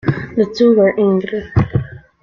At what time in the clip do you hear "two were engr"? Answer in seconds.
0.57-1.51